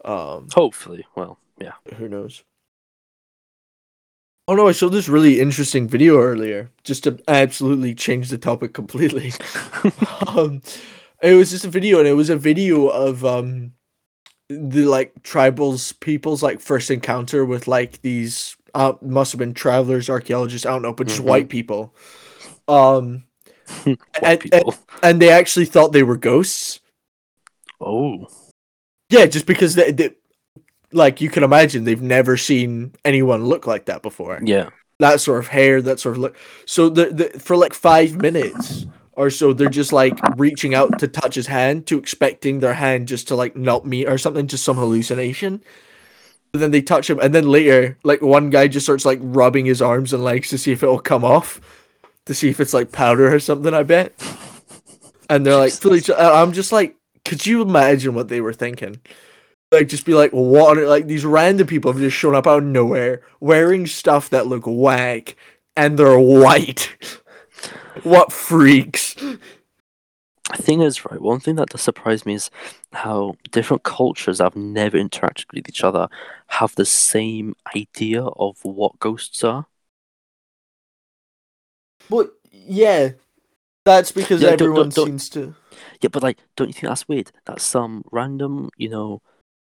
[0.05, 1.05] Um, Hopefully.
[1.16, 1.73] Well, yeah.
[1.97, 2.44] who knows?
[4.47, 8.73] Oh no, I saw this really interesting video earlier, just to absolutely change the topic
[8.73, 9.33] completely.
[10.29, 10.62] um,
[11.21, 13.73] it was just a video, and it was a video of um,
[14.49, 20.09] the like tribals people's like first encounter with like these uh must have been travelers,
[20.09, 21.25] archaeologists, I don't know, but just Mhm.
[21.27, 21.95] white people.
[22.67, 23.25] Um,
[24.21, 26.81] White and, and and they actually thought they were ghosts.
[27.81, 28.27] Oh,
[29.11, 30.11] Yeah, just because they, they
[30.93, 34.41] like you can imagine they've never seen anyone look like that before.
[34.43, 34.71] yeah.
[35.01, 36.37] that sort of hair, that sort of look.
[36.67, 41.07] So the, the for like five minutes or so, they're just like reaching out to
[41.09, 44.64] touch his hand, to expecting their hand just to like not meet or something, just
[44.64, 45.62] some hallucination.
[46.53, 49.67] But then they touch him, and then later, like one guy just starts like rubbing
[49.67, 51.61] his arms and legs to see if it'll come off,
[52.25, 53.75] to see if it's like powder or something.
[53.75, 54.15] I bet.
[55.29, 59.01] And they're like, fully, uh, I'm just like, could you imagine what they were thinking?
[59.71, 62.63] like just be like what are, like these random people have just shown up out
[62.63, 65.37] of nowhere wearing stuff that look whack
[65.77, 66.97] and they're white
[68.03, 69.15] what freaks
[70.57, 72.51] thing is, right, one thing that does surprise me is
[72.93, 76.09] how different cultures have never interacted with each other
[76.49, 79.67] have the same idea of what ghosts are.
[82.11, 83.11] but yeah
[83.85, 85.55] that's because Yeah, don't- don't- everyone don't- seems to
[86.01, 87.31] Yeah, but like, don't you think that's weird?
[87.47, 89.23] That some random, you know,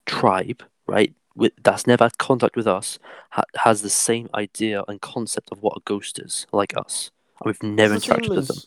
[0.05, 2.97] tribe, right, with that's never had contact with us,
[3.31, 7.45] ha- has the same idea and concept of what a ghost is, like us, and
[7.47, 8.57] we've never It's the interacted with them.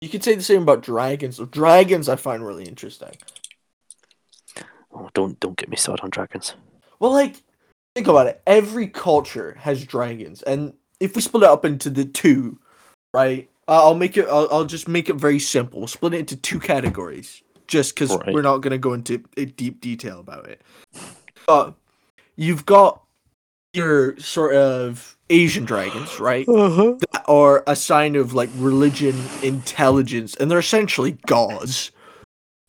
[0.00, 3.16] you could say the same about dragons dragons i find really interesting
[4.92, 6.54] Oh, don't don't get me started on dragons.
[7.00, 7.42] well like
[7.94, 12.04] think about it every culture has dragons and if we split it up into the
[12.04, 12.58] two
[13.12, 16.36] right i'll make it I'll, I'll just make it very simple we'll split it into
[16.36, 18.34] two categories just because Right.
[18.34, 20.60] we're not going to go into a deep detail about it
[21.46, 21.74] but
[22.36, 23.00] you've got
[23.72, 26.96] your sort of asian dragons right Uh-huh.
[27.12, 31.92] that are a sign of like religion intelligence and they're essentially gods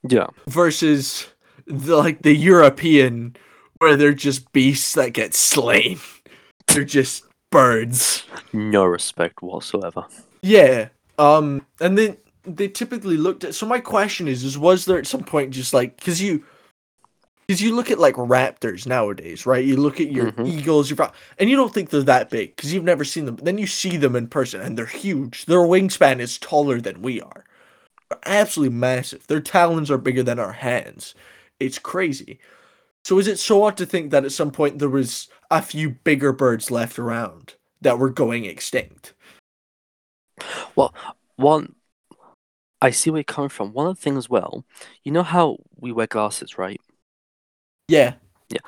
[0.08, 0.28] Yeah.
[0.48, 1.28] versus
[1.68, 3.36] the like the European
[3.80, 6.00] where they're just beasts that get slain.
[6.68, 8.26] They're just birds.
[8.54, 10.06] No respect whatsoever.
[10.42, 10.90] Yeah.
[11.18, 15.08] Um and then they typically looked at so my question is is was there at
[15.08, 16.44] some point just like cuz you
[17.48, 19.64] cuz you look at like raptors nowadays, right?
[19.64, 20.48] You look at your Mhm.
[20.48, 23.38] eagles, your and you don't think they're that big cuz you've never seen them.
[23.42, 25.46] Then you see them in person and they're huge.
[25.46, 27.46] Their wingspan is taller than we are.
[28.10, 29.26] They're absolutely massive.
[29.28, 31.16] Their talons are bigger than our hands.
[31.60, 32.40] It's crazy.
[33.06, 35.92] So is it so odd to think that at some point there was a few
[35.92, 39.14] bigger birds left around that were going extinct?
[40.76, 40.92] Well,
[41.36, 41.76] one,
[42.82, 43.74] I see where you're coming from.
[43.74, 44.66] One of the things, well,
[45.04, 46.82] you know how we wear glasses, right?
[47.88, 48.16] Yeah.
[48.50, 48.62] Yeah.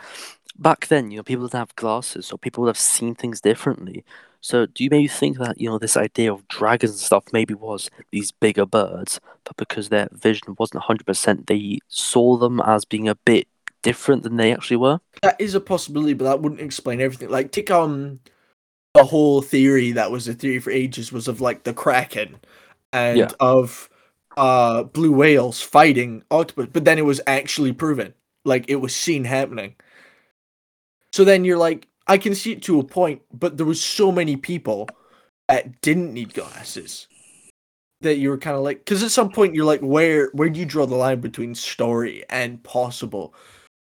[0.56, 4.06] Back then, you know, people didn't have glasses, so people would have seen things differently.
[4.42, 7.56] So, do you maybe think that you know this idea of dragons and stuff maybe
[7.56, 12.86] was these bigger birds, but because their vision wasn't hundred percent, they saw them as
[12.86, 13.48] being a bit
[13.82, 15.00] different than they actually were?
[15.22, 17.30] That is a possibility, but that wouldn't explain everything.
[17.30, 18.20] Like take um
[18.96, 22.38] the whole theory that was a theory for ages was of like the Kraken
[22.94, 23.32] and Yeah.
[23.40, 23.90] of
[24.38, 28.14] uh blue whales fighting octopus, but then it was actually proven.
[28.46, 29.76] Like it was seen happening.
[31.14, 34.12] So then you're like, I can see it to a point, but there was so
[34.12, 34.90] many people
[35.48, 37.08] that didn't need glasses
[38.02, 40.60] that you were kind of like, because at some point you're like, where where do
[40.60, 43.34] you draw the line between story and possible?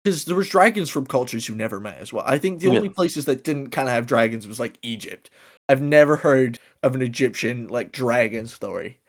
[0.09, 2.23] Because there was dragons from cultures you never met as well.
[2.25, 2.77] I think the Yeah.
[2.77, 5.29] only places that didn't kind of have dragons was like Egypt.
[5.69, 8.99] I've never heard of an Egyptian like dragon story.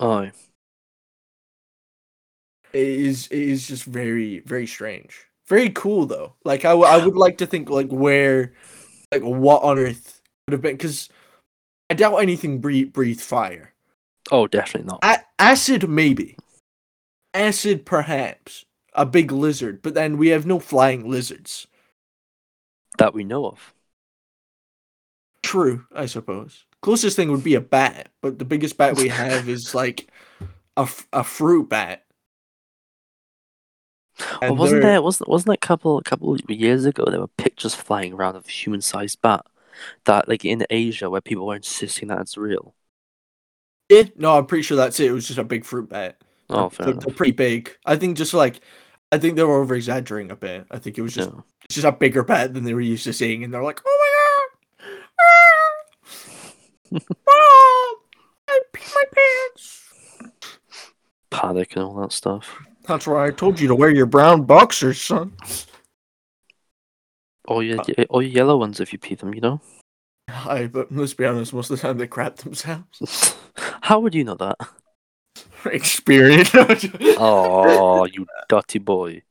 [0.00, 0.32] Oh, It
[2.72, 5.26] is it is just very very strange.
[5.46, 6.34] Very cool though.
[6.44, 8.52] Like I, w- I would like to think like where,
[9.12, 11.08] like what on earth would have been because
[11.88, 13.74] I doubt anything breathe breathe fire.
[14.32, 14.98] oh, definitely not.
[15.04, 16.36] A- acid maybe,
[17.32, 21.66] acid perhaps a big lizard, but then we have no flying lizards.
[22.98, 23.72] That we know of.
[25.42, 26.64] True, I suppose.
[26.82, 30.10] Closest thing would be a bat, but the biggest bat we have is like
[30.76, 32.04] a, f- a fruit bat.
[34.40, 37.20] Well, And wasn't there wasn't wasn't that a couple a couple of years ago there
[37.20, 39.46] were pictures flying around of a human sized bat
[40.04, 42.74] that like in Asia where people were insisting that it's real.
[43.88, 45.06] Yeah, no, I'm pretty sure that's it.
[45.06, 46.20] It was just a big fruit bat.
[46.50, 47.04] Oh, They're- fair they're, enough.
[47.04, 47.76] they're pretty big.
[47.84, 48.60] I think just like,
[49.12, 50.66] I think they were over exaggerating a bit.
[50.70, 51.40] I think it was just Yeah.
[51.64, 54.48] it's just a bigger bat than they were used to seeing, and they're like, "Oh
[54.80, 56.98] my god, Ah!
[57.26, 57.96] mom,
[58.48, 59.84] I peed my pants."
[61.30, 62.58] Panic and all that stuff.
[62.86, 65.32] That's why I told you to wear your brown boxers, son.
[67.46, 69.60] Or Uh your ye- or your yellow ones if you pee them, you know.
[70.28, 73.36] lie, but let's be honest, most of the time they crap themselves.
[73.82, 74.56] How would you know that?
[75.66, 76.50] Experience.
[77.18, 79.22] Oh, you dirty boy.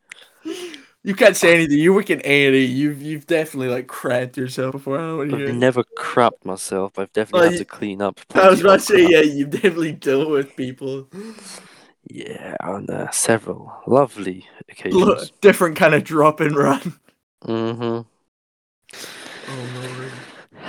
[1.04, 1.78] you can't say anything.
[1.80, 2.66] You work in A and E.
[2.66, 4.98] You've you've definitely like crapped yourself before.
[4.98, 5.48] I don't want to hear.
[5.50, 7.00] I've never crapped myself.
[7.00, 8.20] I've definitely had you- to clean up.
[8.36, 9.12] I was about to say, crap.
[9.12, 11.08] yeah, you've definitely dealt with people.
[12.10, 14.48] Yeah, on uh, several lovely
[14.86, 15.32] Look, occasions.
[15.42, 16.94] different kind of drop and run.
[17.44, 18.02] Mm-hmm.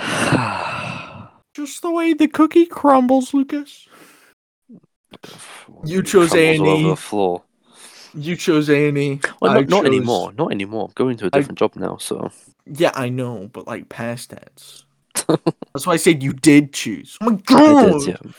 [0.01, 1.29] Oh.
[1.53, 3.88] Just the way the cookie crumbles, Lucas.
[5.85, 6.95] You chose Crumbles A&E.
[6.95, 7.43] floor.
[8.13, 9.19] You chose A and E.
[9.41, 10.33] Well, not, not chose- anymore.
[10.33, 10.87] Not anymore.
[10.87, 12.31] I'm going to a different job now, so
[12.65, 14.85] Yeah, I know, but like past tense.
[15.73, 17.17] That's why I said you did choose.
[17.21, 17.99] Oh my god!
[18.01, 18.07] did.
[18.07, 18.31] Yeah.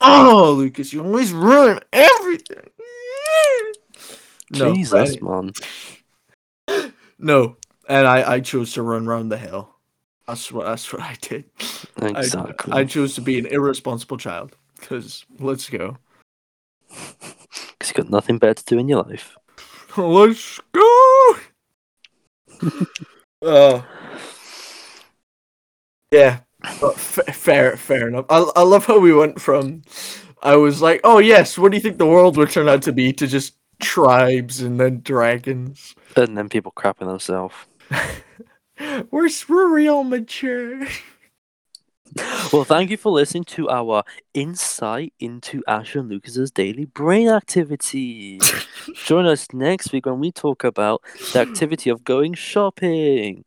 [0.00, 2.68] Oh, Lucas, you always ruin everything.
[4.50, 5.52] No, Jesus, man.
[7.18, 7.56] no,
[7.88, 9.70] and I I chose to run round the hill.
[10.26, 11.44] That's what that's what I did.
[12.02, 12.72] Exactly.
[12.72, 14.56] I chose to be an irresponsible child.
[14.80, 15.96] Cause let's go.
[17.78, 19.36] Because you've got nothing better to do in your life.
[19.96, 21.36] Let's go.
[23.46, 23.84] Oh.
[26.10, 26.40] yeah,
[26.80, 28.24] but f- fair, fair enough.
[28.30, 29.82] I, I love how we went from.
[30.42, 32.92] I was like, oh yes, what do you think the world would turn out to
[32.92, 33.12] be?
[33.12, 35.94] To just tribes and then dragons.
[36.16, 37.54] And then people crapping themselves.
[39.10, 40.86] We're we're real mature.
[42.52, 48.38] Well, thank you for listening to our insight into Asher and Lucas's daily brain activity.
[48.94, 53.44] Join us next week when we talk about the activity of going shopping.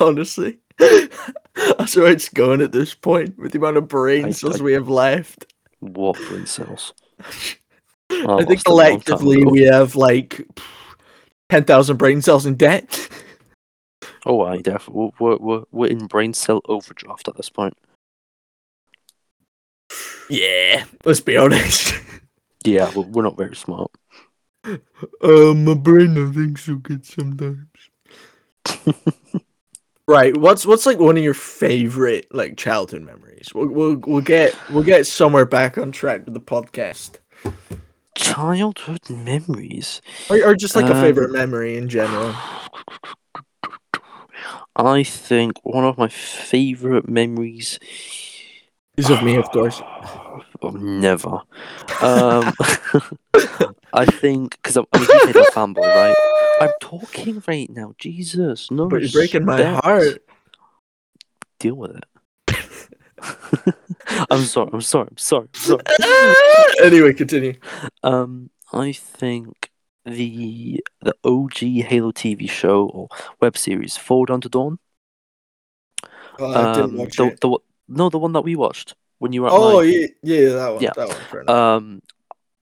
[0.00, 4.60] Honestly, that's where it's going at this point with the amount of brain I- cells
[4.60, 5.52] I- we have left.
[5.80, 6.92] What brain cells?
[8.10, 10.46] I think lost them a long time collectively we have like
[11.48, 13.08] ten thousand brain cells in debt.
[14.24, 15.12] Oh, I definitely.
[15.18, 17.76] We're, we're, we're in brain cell overdraft at this point.
[20.30, 21.94] Yeah, let's be honest.
[22.64, 23.90] Yeah, we're, we're not very smart.
[24.64, 27.66] Uh, my brain I think so good sometimes.
[30.06, 30.36] right.
[30.36, 33.48] What's what's like one of your favorite like childhood memories?
[33.52, 37.18] We'll we'll we'll get we'll get somewhere back on track with the podcast,
[38.14, 40.00] Childhood memories.
[40.30, 42.32] or, or just like a Um, favorite memory in general.
[44.76, 47.78] I think one of my favorite memories
[48.96, 49.82] Is of me, of course.
[50.72, 51.40] Never.
[52.00, 52.52] Um,
[53.92, 56.16] I think because I'm, I'm a fanboy, right?
[56.60, 57.94] I'm talking right now.
[57.98, 58.88] Jesus, no.
[58.88, 59.84] But you're breaking my respect.
[59.84, 60.18] heart.
[61.58, 62.04] Deal with it.
[64.30, 64.70] I'm sorry.
[64.72, 65.08] I'm sorry.
[65.10, 65.48] I'm sorry.
[65.52, 65.82] I'm sorry.
[66.82, 67.54] anyway, continue.
[68.02, 69.71] Um, I think
[70.04, 73.08] the the OG Halo TV show or
[73.40, 74.78] web series, Forward Unto Dawn.
[76.38, 77.40] Oh, I didn't Um, watch the, it.
[77.40, 80.48] the no, the one that we watched when you were at Oh my yeah, yeah,
[80.54, 80.82] that one.
[80.82, 80.92] Yeah.
[80.96, 81.48] That one.
[81.48, 82.02] Um,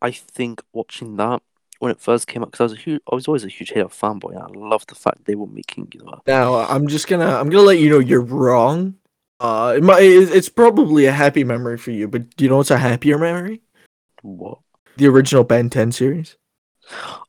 [0.03, 1.43] I think watching that
[1.79, 3.71] when it first came out, because I was a huge, I was always a huge
[3.71, 4.33] Halo fanboy.
[4.33, 6.21] And I loved the fact they were making you know.
[6.27, 8.97] Now I'm just gonna I'm gonna let you know you're wrong.
[9.41, 12.71] Uh, it might, it's probably a happy memory for you, but do you know what's
[12.71, 13.63] a happier memory?
[14.21, 14.59] What?
[14.99, 16.37] The original Ben 10 series,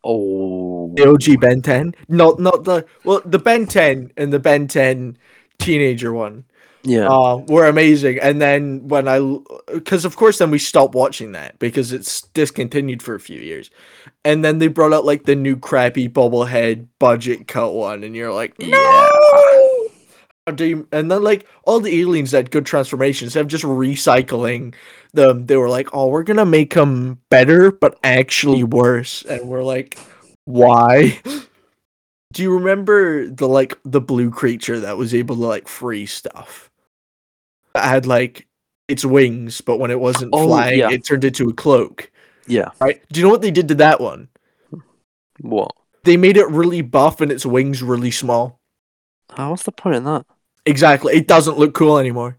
[0.03, 1.93] Oh, the OG Ben 10.
[2.07, 5.17] Not not the well, the Ben 10 and the Ben 10
[5.59, 6.45] teenager one.
[6.83, 7.07] yeah.
[7.07, 8.19] uh, were amazing.
[8.19, 9.19] And then when I,
[9.71, 13.69] because of course, then we stopped watching that because it's discontinued for a few years.
[14.25, 18.33] And then they brought out like the new crappy bobblehead budget cut one, and you're
[18.33, 18.77] like, no.
[18.77, 19.50] How
[20.51, 24.73] do And then like all the aliens that had good transformations, instead of just recycling
[25.13, 29.23] them, they were like, oh, we're gonna make them better, but actually worse.
[29.23, 29.97] And we're like,
[30.45, 31.21] why?
[32.33, 36.69] Do you remember the like the blue creature that was able to like free stuff?
[37.73, 38.47] That had like
[38.87, 40.89] its wings, but when it wasn't Oh, flying, yeah.
[40.91, 42.09] it turned into a cloak.
[42.47, 42.69] yeah.
[42.79, 43.01] Right?
[43.11, 44.29] Do you know what they did to that one?
[45.41, 45.71] What?
[46.03, 48.59] They made it really buff and its wings really small.
[49.35, 50.25] What's the point in that?
[50.65, 51.13] Exactly.
[51.13, 52.37] It doesn't look cool anymore.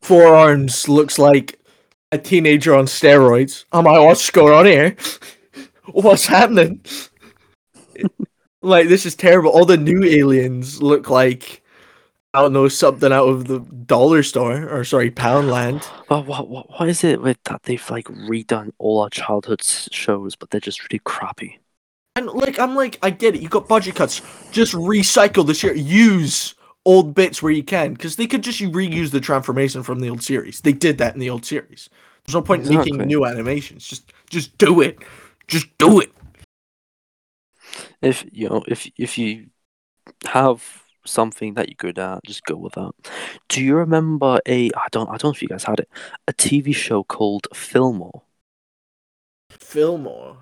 [0.00, 1.58] Four Arms looks like
[2.12, 3.64] a teenager on steroids.
[3.72, 4.96] I'm like, what's going on here?
[5.92, 6.84] What's happening?
[8.60, 9.50] like, this is terrible.
[9.50, 11.62] All the new aliens look like,
[12.34, 15.88] I don't know, something out of the dollar store, or sorry, Poundland.
[16.08, 20.36] But what, what, what is it with that they've like redone all our childhood shows,
[20.36, 21.58] but they're just really crappy?
[22.16, 23.40] And like, I'm like, I get it.
[23.40, 24.20] You got budget cuts.
[24.50, 25.76] Just recycle the shit.
[25.78, 26.54] Use
[26.88, 30.22] old bits where you can, because they could just reuse the transformation from the old
[30.22, 30.62] series.
[30.62, 31.90] They did that in the old series.
[32.24, 33.86] There's no point in making new animations.
[33.86, 34.98] Just, just do it.
[35.48, 36.10] Just do it.
[38.00, 39.48] If you know, if if you
[40.24, 42.92] have something that you're good at, just go with that.
[43.48, 44.70] Do you remember a?
[44.74, 45.08] I don't.
[45.08, 45.88] I don't know if you guys had it.
[46.26, 48.22] A TV show called Fillmore.
[49.50, 50.38] Fillmore.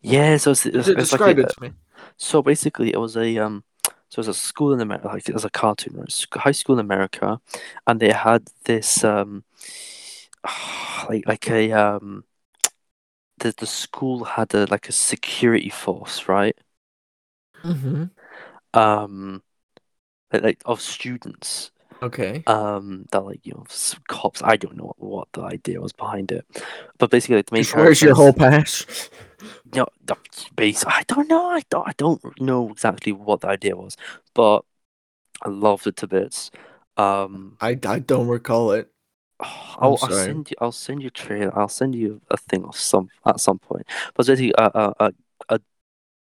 [0.00, 1.72] Yeah, so it's, it's, Des- it's like a, it to me.
[2.16, 3.64] So basically, it was a um,
[4.10, 6.26] so it was a school in America, like it was a cartoon, right?
[6.34, 7.40] High school in America,
[7.88, 9.44] and they had this um,
[11.08, 12.24] like like a um,
[13.38, 16.56] the the school had a like a security force, right?
[17.64, 18.04] Mm-hmm.
[18.74, 19.42] Um,
[20.32, 21.70] like, like of students,
[22.02, 22.46] Okay.
[22.46, 23.64] um, that like you know
[24.08, 24.42] cops.
[24.42, 26.46] I don't know what, what the idea was behind it,
[26.98, 28.86] but basically, like, the main where's your whole pass?
[29.74, 29.86] No,
[30.56, 30.84] base.
[30.86, 31.46] I don't know.
[31.50, 31.88] I don't.
[31.88, 33.96] I don't know exactly what the idea was,
[34.34, 34.64] but
[35.42, 36.50] I loved it to bits.
[36.96, 38.90] Um, I, I don't recall it.
[39.40, 40.56] I'll, I'll send you.
[40.60, 41.56] I'll send you a trailer.
[41.58, 43.86] I'll send you a thing of some at some point.
[44.14, 45.12] But basically, a a a,
[45.48, 45.60] a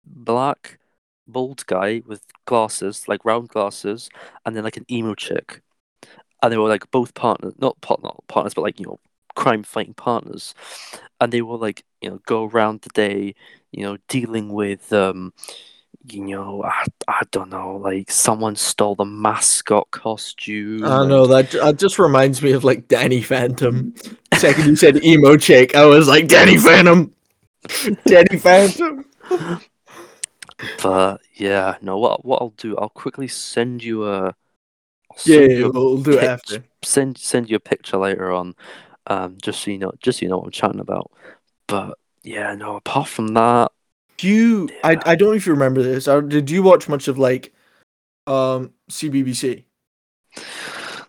[0.05, 0.79] black
[1.27, 4.09] bald guy with glasses, like round glasses,
[4.45, 5.61] and then like an emo chick,
[6.43, 8.99] and they were like both partners, not part, not partners, but like you know,
[9.37, 10.53] crime fighting partners,
[11.21, 13.35] and they will like you know go around the day,
[13.71, 15.33] you know, dealing with um.
[16.09, 20.85] You know, I, I don't know, like someone stole the mascot costume.
[20.85, 23.93] I and- know that that just reminds me of like Danny Phantom.
[24.37, 27.13] Second you said emo chick, I was like Danny Phantom.
[28.05, 29.03] Danny Phantom.
[30.81, 31.97] But yeah, no.
[31.97, 34.33] What what I'll do, I'll quickly send you a.
[35.17, 36.63] Send yeah, you a we'll do pic- after.
[36.83, 38.55] Send send you a picture later on,
[39.07, 41.11] um, just so you know, just so you know what I'm chatting about.
[41.67, 42.77] But yeah, no.
[42.77, 43.71] Apart from that,
[44.17, 44.69] Do you?
[44.83, 45.01] I Yeah.
[45.05, 46.05] I don't know if you remember this.
[46.05, 47.53] Did you watch much of like,
[48.27, 49.63] um, CBBC?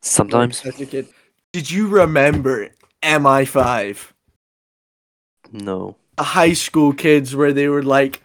[0.01, 1.09] sometimes as a kid?
[1.53, 2.71] Did you remember
[3.03, 3.95] MI High?
[5.53, 5.97] no.
[6.17, 8.23] The high school kids where they were like,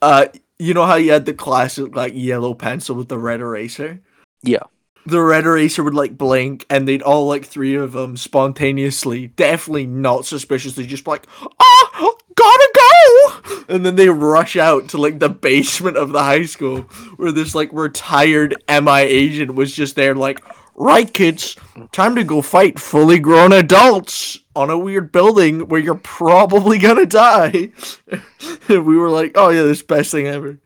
[0.00, 0.26] uh,
[0.58, 4.00] you know how you had the classic like yellow pencil with the red eraser.
[4.42, 4.62] Yeah.
[5.06, 9.86] The red eraser would like blink and they'd all like three of them spontaneously definitely
[9.86, 13.64] not suspiciously just like oh gotta go!
[13.68, 16.82] And then they rush out to like the basement of the high school
[17.16, 20.42] where this like retired mi agent was just there like
[20.74, 21.56] right kids
[21.92, 27.06] time to go fight fully grown adults on a weird building where you're probably gonna
[27.06, 27.70] die.
[28.68, 30.58] And we were like oh yeah this best thing ever.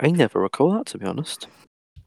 [0.00, 1.46] I never recall that to be honest.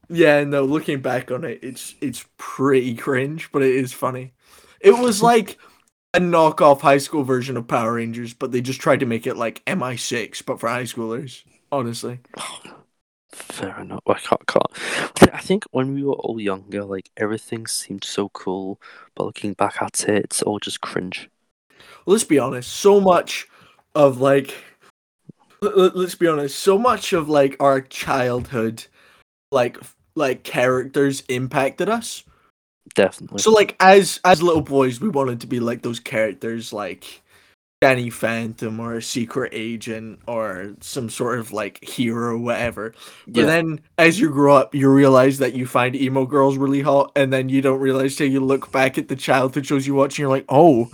[0.08, 4.32] Yeah, no, looking back on it, it's it's pretty cringe, but it is funny.
[4.80, 5.58] It was like
[6.14, 9.36] a knockoff high school version of Power Rangers, but they just tried to make it
[9.36, 11.44] like MI6, but for high schoolers.
[11.70, 12.20] Honestly,
[13.30, 14.00] Fair enough.
[14.06, 15.34] I can't, can't.
[15.34, 18.80] I think when we were all younger, like everything seemed so cool,
[19.14, 21.28] but looking back at it, it's all just cringe.
[22.06, 22.70] let's be honest.
[22.72, 23.46] So much
[23.94, 24.54] of like,
[25.60, 26.58] let's be honest.
[26.58, 28.86] So much of like our childhood,
[29.52, 29.78] like
[30.18, 32.24] like characters impacted us.
[32.94, 33.38] Definitely.
[33.38, 37.22] So like as as little boys, we wanted to be like those characters, like
[37.80, 42.92] Danny Phantom or a secret agent or some sort of like hero, whatever.
[43.26, 43.46] But yeah.
[43.46, 47.32] then as you grow up, you realize that you find emo girls really hot, and
[47.32, 50.18] then you don't realize till you look back at the childhood shows you watch, and
[50.18, 50.90] you're like, oh,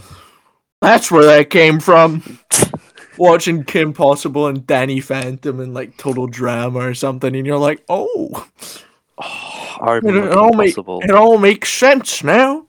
[0.83, 2.39] that's where that came from.
[3.17, 7.83] Watching Kim Possible and Danny Phantom and like Total Drama or something, and you're like,
[7.89, 8.47] oh,
[9.83, 12.67] It, all make, it all makes sense now.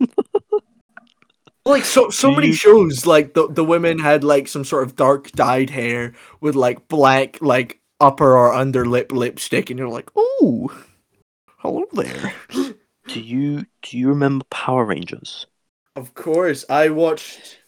[1.64, 5.30] like so so many shows like the the women had like some sort of dark
[5.32, 10.70] dyed hair with like black like upper or under lip lipstick and you're like oh
[11.58, 12.34] hello there
[13.06, 15.46] Do you do you remember Power Rangers?
[15.96, 17.60] of course i watched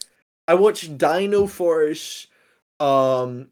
[0.49, 2.27] i watched dino force
[2.81, 3.49] um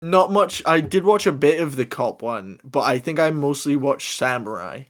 [0.00, 3.30] not much i did watch a bit of the cop one but i think i
[3.30, 4.82] mostly watched samurai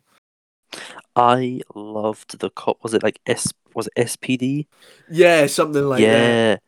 [1.16, 2.78] I loved the cop.
[2.82, 3.52] Was it like S?
[3.74, 4.66] Was it SPD?
[5.10, 6.60] yeah something like that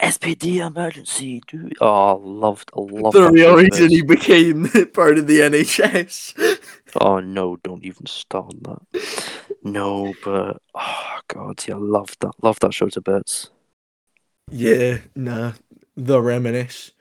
[0.00, 0.08] yeah.
[0.08, 1.74] SPD emergency, dude.
[1.80, 6.58] Oh, I loved, loved the that real reason he became part of the NHS.
[7.00, 8.60] Oh no, don't even start on
[8.92, 9.40] that.
[9.62, 12.32] No, but oh god, yeah, I loved that.
[12.42, 13.50] Loved that show to bits.
[14.50, 15.52] yeah, nah,
[15.96, 16.92] the reminisce.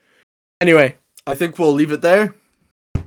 [0.61, 0.95] Anyway,
[1.27, 2.33] I think we'll leave it there.
[2.95, 3.01] I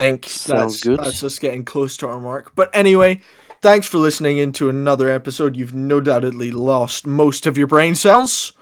[0.00, 0.98] think Sounds that's, good.
[1.00, 2.54] that's us getting close to our mark.
[2.54, 3.20] But anyway,
[3.62, 5.56] thanks for listening into another episode.
[5.56, 8.52] You've no doubtedly lost most of your brain cells.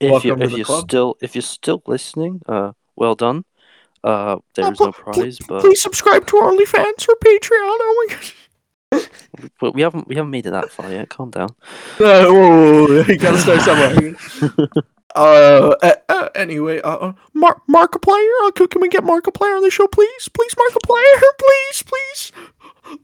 [0.00, 0.84] If Welcome you to if the you're club.
[0.90, 3.44] still if you're still listening, uh, well done.
[4.02, 7.50] Uh, there is no pl- prize, but Please subscribe to our OnlyFans or Patreon.
[7.52, 8.34] Oh my gosh.
[9.60, 11.08] but we haven't we haven't made it that far yet.
[11.08, 11.50] Calm down.
[12.00, 14.16] Uh, whoa, whoa, whoa, you gotta start somewhere.
[15.14, 19.62] Uh, uh, uh, anyway, uh, uh, Mar- Markiplier, uh, can, can we get Markiplier on
[19.62, 20.28] the show, please?
[20.28, 22.32] Please, Markiplier, please, please.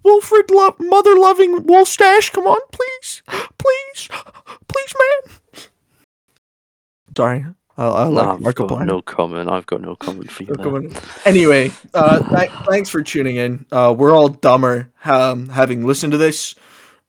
[0.05, 3.23] Wilfred, lo- mother-loving Wolstash, come on, please,
[3.59, 4.09] please,
[4.69, 5.63] please, man.
[7.17, 7.45] Sorry,
[7.77, 8.87] I, I like Nah, Markiplier.
[8.87, 9.51] no comment.
[9.51, 10.55] I've got no comment for you.
[10.57, 11.01] No comment.
[11.27, 13.67] Anyway, uh, th- thanks for tuning in.
[13.73, 16.55] Uh, we're all dumber um, having listened to this.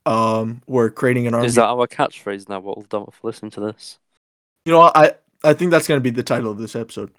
[0.06, 1.46] Um, we're creating an army.
[1.46, 2.58] Is that our catchphrase now?
[2.60, 3.98] What all done for listening to this?
[4.64, 4.90] You know.
[4.94, 7.10] I I think that's gonna be the title of this episode.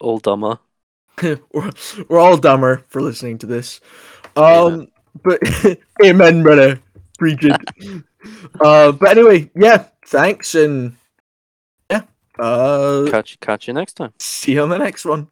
[0.00, 0.58] All dumber.
[1.22, 1.70] we're,
[2.08, 3.80] we're all dumber for listening to this.
[4.36, 4.88] Um,
[5.22, 5.40] but
[6.04, 6.80] amen, brother.
[7.18, 7.56] Preach it.
[8.60, 9.86] uh, but anyway, yeah.
[10.06, 10.96] Thanks, and
[11.90, 12.02] yeah.
[12.38, 14.12] Uh, Catch catch you next time.
[14.18, 15.28] see you on the next one.